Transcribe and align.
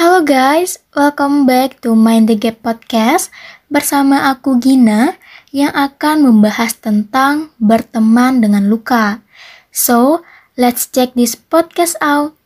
Halo 0.00 0.24
guys, 0.24 0.80
welcome 0.96 1.44
back 1.44 1.84
to 1.84 1.92
Mind 1.92 2.24
the 2.24 2.32
Gap 2.32 2.64
Podcast 2.64 3.28
bersama 3.68 4.32
aku 4.32 4.56
Gina 4.56 5.20
yang 5.52 5.76
akan 5.76 6.24
membahas 6.24 6.72
tentang 6.72 7.52
berteman 7.60 8.40
dengan 8.40 8.64
luka. 8.64 9.20
So, 9.68 10.24
let's 10.56 10.88
check 10.88 11.12
this 11.12 11.36
podcast 11.36 12.00
out. 12.00 12.39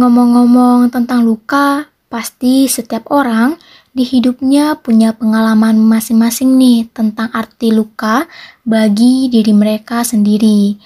Ngomong-ngomong 0.00 0.88
tentang 0.88 1.28
luka, 1.28 1.84
pasti 2.08 2.64
setiap 2.72 3.12
orang 3.12 3.60
di 3.92 4.08
hidupnya 4.08 4.80
punya 4.80 5.12
pengalaman 5.12 5.76
masing-masing 5.76 6.56
nih 6.56 6.88
tentang 6.88 7.28
arti 7.36 7.68
luka 7.68 8.24
bagi 8.64 9.28
diri 9.28 9.52
mereka 9.52 10.00
sendiri. 10.00 10.80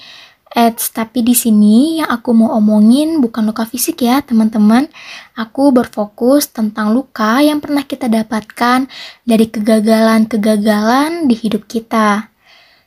Eits, 0.51 0.91
tapi 0.91 1.23
di 1.23 1.31
sini 1.31 2.03
yang 2.03 2.11
aku 2.11 2.35
mau 2.35 2.59
omongin 2.59 3.23
bukan 3.23 3.47
luka 3.47 3.62
fisik 3.70 4.03
ya, 4.03 4.19
teman-teman. 4.19 4.91
Aku 5.39 5.70
berfokus 5.70 6.51
tentang 6.51 6.91
luka 6.91 7.39
yang 7.39 7.62
pernah 7.62 7.87
kita 7.87 8.11
dapatkan 8.11 8.91
dari 9.23 9.47
kegagalan-kegagalan 9.47 11.31
di 11.31 11.39
hidup 11.39 11.70
kita. 11.70 12.35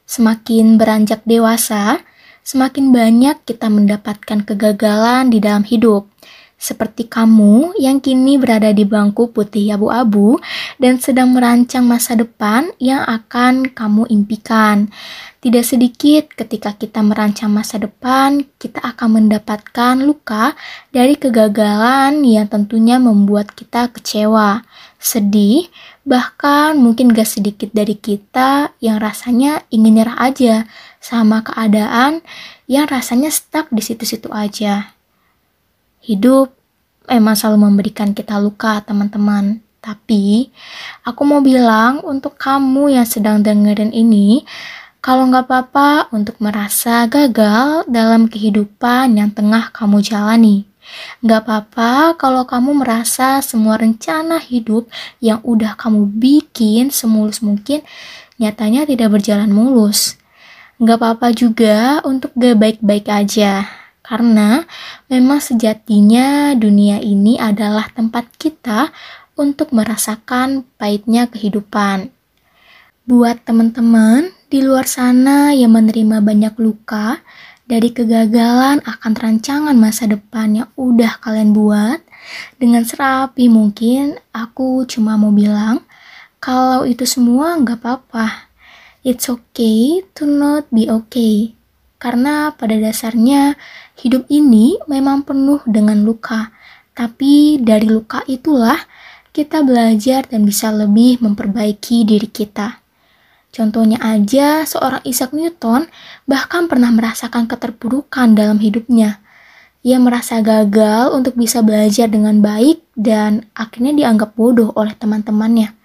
Semakin 0.04 0.76
beranjak 0.76 1.24
dewasa, 1.24 2.04
semakin 2.48 2.96
banyak 2.96 3.44
kita 3.44 3.68
mendapatkan 3.68 4.48
kegagalan 4.48 5.28
di 5.28 5.44
dalam 5.44 5.68
hidup. 5.68 6.08
Seperti 6.58 7.06
kamu 7.06 7.78
yang 7.78 8.02
kini 8.02 8.42
berada 8.42 8.74
di 8.74 8.82
bangku 8.82 9.30
putih 9.30 9.78
abu-abu 9.78 10.42
dan 10.82 10.98
sedang 10.98 11.30
merancang 11.30 11.86
masa 11.86 12.18
depan 12.18 12.74
yang 12.82 13.06
akan 13.06 13.70
kamu 13.70 14.10
impikan. 14.10 14.90
Tidak 15.38 15.62
sedikit 15.62 16.34
ketika 16.34 16.74
kita 16.74 17.06
merancang 17.06 17.54
masa 17.54 17.78
depan, 17.78 18.42
kita 18.58 18.82
akan 18.82 19.22
mendapatkan 19.22 20.02
luka 20.02 20.58
dari 20.90 21.14
kegagalan 21.14 22.26
yang 22.26 22.50
tentunya 22.50 22.98
membuat 22.98 23.54
kita 23.54 23.94
kecewa, 23.94 24.66
sedih, 24.98 25.70
bahkan 26.10 26.74
mungkin 26.74 27.14
gak 27.14 27.38
sedikit 27.38 27.70
dari 27.70 27.94
kita 27.94 28.74
yang 28.82 28.98
rasanya 28.98 29.62
ingin 29.70 30.02
nyerah 30.02 30.18
aja 30.26 30.66
sama 31.08 31.40
keadaan 31.40 32.20
yang 32.68 32.84
rasanya 32.84 33.32
stuck 33.32 33.72
di 33.72 33.80
situ-situ 33.80 34.28
aja. 34.36 34.92
Hidup 36.04 36.52
emang 37.08 37.40
selalu 37.40 37.72
memberikan 37.72 38.12
kita 38.12 38.36
luka, 38.44 38.84
teman-teman. 38.84 39.64
Tapi, 39.80 40.52
aku 41.08 41.22
mau 41.24 41.40
bilang 41.40 42.04
untuk 42.04 42.36
kamu 42.36 43.00
yang 43.00 43.08
sedang 43.08 43.40
dengerin 43.40 43.96
ini, 43.96 44.44
kalau 45.00 45.32
nggak 45.32 45.48
apa-apa 45.48 46.12
untuk 46.12 46.36
merasa 46.44 47.08
gagal 47.08 47.88
dalam 47.88 48.28
kehidupan 48.28 49.16
yang 49.16 49.32
tengah 49.32 49.72
kamu 49.72 50.04
jalani. 50.04 50.68
Nggak 51.24 51.48
apa-apa 51.48 51.92
kalau 52.20 52.44
kamu 52.44 52.84
merasa 52.84 53.40
semua 53.40 53.80
rencana 53.80 54.44
hidup 54.44 54.92
yang 55.24 55.40
udah 55.48 55.80
kamu 55.80 56.12
bikin 56.20 56.92
semulus 56.92 57.40
mungkin 57.40 57.84
nyatanya 58.36 58.84
tidak 58.84 59.16
berjalan 59.16 59.52
mulus. 59.52 60.20
Nggak 60.78 60.98
apa-apa 61.02 61.34
juga 61.34 62.06
untuk 62.06 62.30
gak 62.38 62.58
baik-baik 62.62 63.10
aja. 63.10 63.66
Karena 64.06 64.64
memang 65.10 65.42
sejatinya 65.42 66.54
dunia 66.54 67.02
ini 67.02 67.36
adalah 67.42 67.90
tempat 67.92 68.30
kita 68.38 68.94
untuk 69.36 69.74
merasakan 69.74 70.64
pahitnya 70.78 71.28
kehidupan. 71.28 72.14
Buat 73.10 73.44
teman-teman 73.44 74.32
di 74.48 74.64
luar 74.64 74.88
sana 74.88 75.52
yang 75.52 75.76
menerima 75.76 76.24
banyak 76.24 76.56
luka 76.62 77.20
dari 77.68 77.92
kegagalan 77.92 78.80
akan 78.86 79.14
rancangan 79.18 79.76
masa 79.76 80.08
depan 80.08 80.64
yang 80.64 80.70
udah 80.80 81.20
kalian 81.20 81.52
buat, 81.52 82.00
dengan 82.56 82.88
serapi 82.88 83.52
mungkin 83.52 84.16
aku 84.32 84.88
cuma 84.88 85.20
mau 85.20 85.36
bilang 85.36 85.84
kalau 86.40 86.88
itu 86.88 87.04
semua 87.04 87.60
nggak 87.60 87.80
apa-apa 87.84 88.47
It's 89.06 89.30
okay 89.30 90.02
to 90.18 90.26
not 90.26 90.70
be 90.74 90.90
okay. 90.90 91.54
Karena 91.98 92.54
pada 92.54 92.78
dasarnya 92.78 93.58
hidup 93.98 94.30
ini 94.30 94.78
memang 94.86 95.26
penuh 95.26 95.62
dengan 95.66 96.02
luka. 96.06 96.54
Tapi 96.98 97.62
dari 97.62 97.86
luka 97.86 98.26
itulah 98.26 98.78
kita 99.34 99.62
belajar 99.62 100.26
dan 100.26 100.50
bisa 100.50 100.74
lebih 100.74 101.22
memperbaiki 101.22 102.10
diri 102.10 102.26
kita. 102.26 102.82
Contohnya 103.54 104.02
aja 104.02 104.66
seorang 104.66 105.06
Isaac 105.06 105.30
Newton 105.34 105.86
bahkan 106.26 106.66
pernah 106.66 106.90
merasakan 106.90 107.46
keterpurukan 107.46 108.34
dalam 108.34 108.58
hidupnya. 108.58 109.22
Ia 109.86 110.02
merasa 110.02 110.42
gagal 110.42 111.14
untuk 111.14 111.38
bisa 111.38 111.62
belajar 111.62 112.10
dengan 112.10 112.42
baik 112.42 112.82
dan 112.98 113.46
akhirnya 113.54 113.94
dianggap 113.94 114.34
bodoh 114.34 114.74
oleh 114.74 114.98
teman-temannya. 114.98 115.77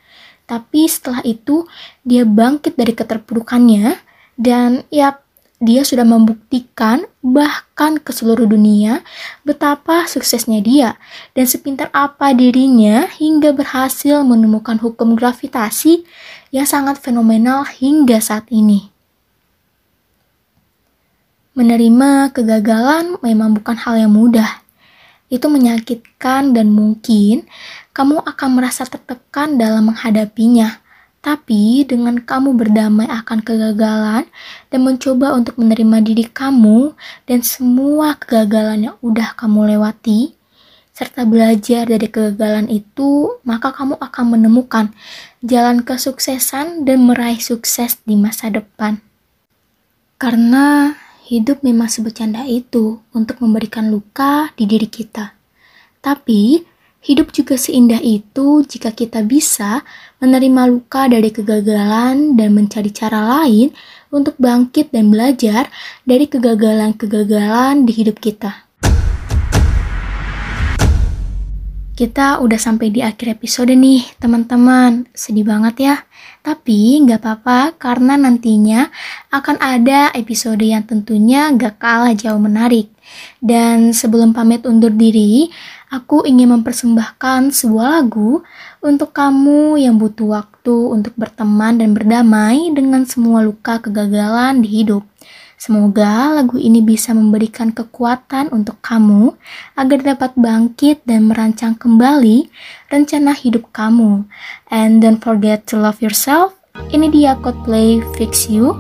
Tapi 0.44 0.84
setelah 0.90 1.22
itu 1.22 1.64
dia 2.02 2.26
bangkit 2.26 2.76
dari 2.76 2.92
keterpurukannya 2.92 3.96
dan 4.36 4.84
ya 4.92 5.22
dia 5.62 5.86
sudah 5.86 6.02
membuktikan 6.02 7.06
bahkan 7.22 8.02
ke 8.02 8.10
seluruh 8.10 8.50
dunia 8.50 9.06
betapa 9.46 10.10
suksesnya 10.10 10.58
dia 10.58 10.98
dan 11.38 11.46
sepintar 11.46 11.86
apa 11.94 12.34
dirinya 12.34 13.06
hingga 13.06 13.54
berhasil 13.54 14.26
menemukan 14.26 14.82
hukum 14.82 15.14
gravitasi 15.14 16.02
yang 16.50 16.66
sangat 16.66 16.98
fenomenal 16.98 17.62
hingga 17.62 18.18
saat 18.18 18.50
ini. 18.50 18.90
Menerima 21.54 22.34
kegagalan 22.34 23.22
memang 23.22 23.54
bukan 23.54 23.78
hal 23.78 24.02
yang 24.02 24.10
mudah. 24.10 24.64
Itu 25.30 25.46
menyakitkan 25.46 26.52
dan 26.56 26.74
mungkin 26.74 27.46
kamu 27.92 28.24
akan 28.24 28.48
merasa 28.56 28.88
tertekan 28.88 29.60
dalam 29.60 29.92
menghadapinya. 29.92 30.80
Tapi 31.22 31.86
dengan 31.86 32.18
kamu 32.18 32.58
berdamai 32.58 33.06
akan 33.06 33.46
kegagalan 33.46 34.26
dan 34.74 34.80
mencoba 34.82 35.38
untuk 35.38 35.54
menerima 35.54 36.02
diri 36.02 36.26
kamu 36.26 36.98
dan 37.30 37.46
semua 37.46 38.18
kegagalan 38.18 38.90
yang 38.90 38.96
udah 38.98 39.30
kamu 39.38 39.78
lewati, 39.78 40.34
serta 40.90 41.22
belajar 41.22 41.86
dari 41.86 42.10
kegagalan 42.10 42.66
itu, 42.66 43.38
maka 43.46 43.70
kamu 43.70 44.02
akan 44.02 44.24
menemukan 44.34 44.86
jalan 45.46 45.86
kesuksesan 45.86 46.82
dan 46.82 47.06
meraih 47.06 47.38
sukses 47.38 48.02
di 48.02 48.18
masa 48.18 48.50
depan. 48.50 48.98
Karena 50.18 50.98
hidup 51.26 51.62
memang 51.62 51.86
sebecanda 51.86 52.44
itu 52.50 53.00
untuk 53.16 53.38
memberikan 53.38 53.88
luka 53.88 54.50
di 54.58 54.68
diri 54.68 54.90
kita. 54.90 55.38
Tapi, 56.02 56.71
hidup 57.02 57.34
juga 57.34 57.58
seindah 57.58 57.98
itu 57.98 58.62
jika 58.62 58.94
kita 58.94 59.26
bisa 59.26 59.82
menerima 60.22 60.70
luka 60.70 61.10
dari 61.10 61.34
kegagalan 61.34 62.38
dan 62.38 62.54
mencari 62.54 62.94
cara 62.94 63.42
lain 63.42 63.74
untuk 64.14 64.38
bangkit 64.38 64.94
dan 64.94 65.10
belajar 65.10 65.66
dari 66.06 66.30
kegagalan-kegagalan 66.30 67.82
di 67.82 67.92
hidup 67.92 68.22
kita. 68.22 68.70
Kita 71.92 72.40
udah 72.40 72.56
sampai 72.56 72.88
di 72.88 73.04
akhir 73.04 73.36
episode 73.36 73.74
nih, 73.76 74.02
teman-teman. 74.16 75.04
Sedih 75.12 75.44
banget 75.44 75.92
ya. 75.92 75.96
Tapi 76.40 77.04
nggak 77.04 77.20
apa-apa 77.20 77.76
karena 77.76 78.16
nantinya 78.16 78.88
akan 79.28 79.60
ada 79.60 80.08
episode 80.16 80.64
yang 80.64 80.82
tentunya 80.88 81.52
gak 81.52 81.78
kalah 81.78 82.16
jauh 82.16 82.40
menarik. 82.40 82.88
Dan 83.38 83.92
sebelum 83.92 84.32
pamit 84.32 84.64
undur 84.64 84.90
diri, 84.90 85.52
aku 85.92 86.24
ingin 86.24 86.56
mempersembahkan 86.56 87.52
sebuah 87.52 88.00
lagu 88.00 88.40
untuk 88.80 89.12
kamu 89.12 89.76
yang 89.76 90.00
butuh 90.00 90.40
waktu 90.40 90.72
untuk 90.72 91.12
berteman 91.20 91.76
dan 91.76 91.92
berdamai 91.92 92.72
dengan 92.72 93.04
semua 93.04 93.44
luka 93.44 93.76
kegagalan 93.76 94.64
di 94.64 94.80
hidup. 94.80 95.04
Semoga 95.60 96.34
lagu 96.34 96.58
ini 96.58 96.82
bisa 96.82 97.14
memberikan 97.14 97.70
kekuatan 97.70 98.50
untuk 98.50 98.82
kamu 98.82 99.38
agar 99.78 100.02
dapat 100.02 100.34
bangkit 100.34 101.06
dan 101.06 101.30
merancang 101.30 101.78
kembali 101.78 102.50
rencana 102.90 103.30
hidup 103.30 103.70
kamu. 103.70 104.26
And 104.74 104.98
don't 104.98 105.22
forget 105.22 105.70
to 105.70 105.78
love 105.78 106.02
yourself. 106.02 106.58
Ini 106.90 107.14
dia 107.14 107.38
Coldplay 107.38 108.02
Fix 108.18 108.50
You. 108.50 108.74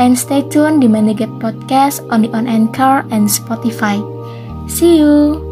And 0.00 0.16
stay 0.16 0.40
tuned 0.48 0.80
di 0.80 0.88
Mendeget 0.88 1.28
Podcast 1.36 2.00
on 2.08 2.24
the 2.24 2.32
On 2.32 2.48
Anchor 2.48 3.04
and 3.12 3.28
Spotify. 3.28 4.00
See 4.72 5.04
you! 5.04 5.51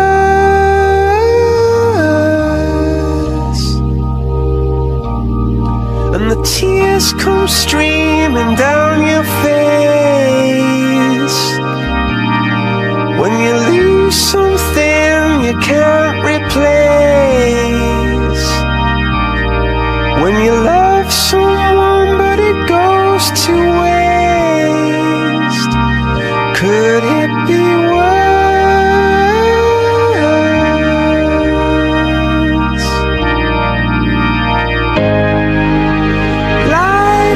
Tears 7.01 7.13
come 7.13 7.47
streaming 7.47 8.55
down 8.55 9.03
your 9.03 9.23
face. 9.23 10.30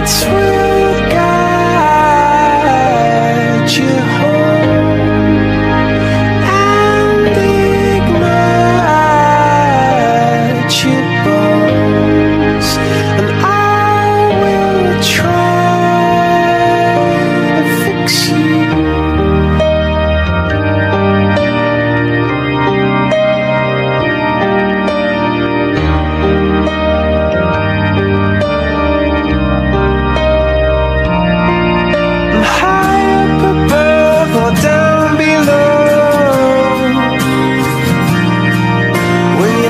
between 0.06 0.55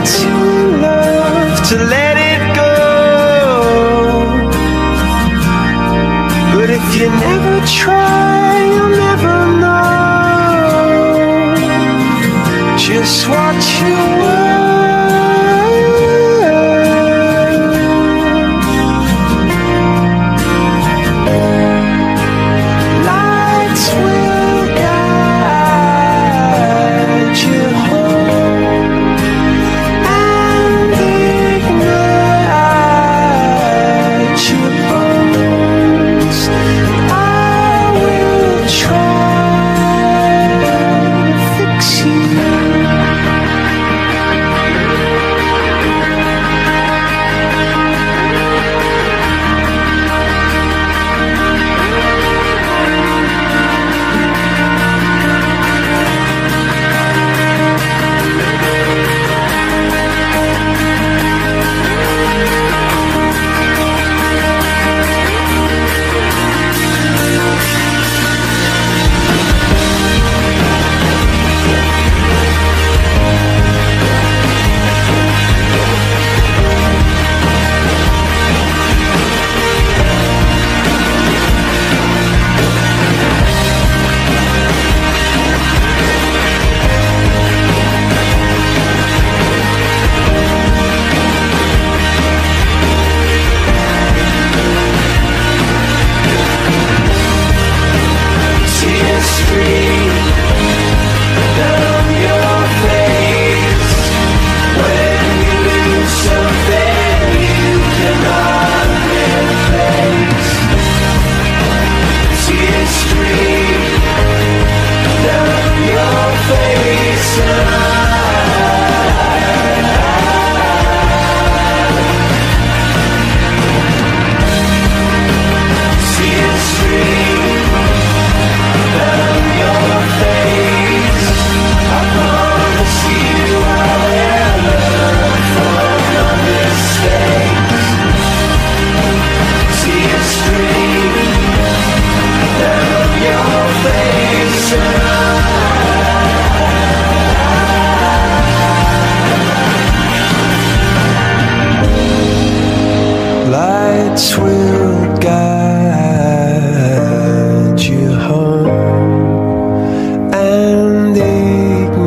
In 0.05 0.81
love 0.81 1.67
to 1.69 1.75
let 1.77 2.15
it 2.31 2.55
go. 2.55 2.73
But 6.53 6.69
if 6.69 6.85
you 6.95 7.09
never 7.09 7.65
try, 7.65 8.14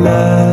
love. 0.09 0.48